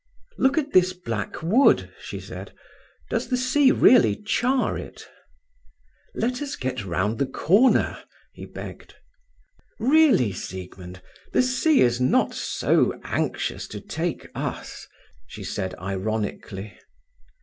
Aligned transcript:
"Look 0.39 0.57
at 0.57 0.73
this 0.73 0.93
black 0.93 1.43
wood," 1.43 1.93
she 2.01 2.19
said. 2.19 2.53
"Does 3.11 3.27
the 3.27 3.37
sea 3.37 3.69
really 3.69 4.15
char 4.15 4.75
it?" 4.75 5.07
"Let 6.15 6.41
us 6.41 6.55
get 6.55 6.83
round 6.83 7.19
the 7.19 7.27
corner," 7.27 8.03
he 8.33 8.47
begged. 8.47 8.95
"Really, 9.77 10.31
Siegmund, 10.33 11.03
the 11.33 11.43
sea 11.43 11.81
is 11.81 12.01
not 12.01 12.33
so 12.33 12.99
anxious 13.03 13.67
to 13.67 13.79
take 13.79 14.27
us," 14.33 14.87
she 15.27 15.43
said 15.43 15.75
ironically. 15.77 16.75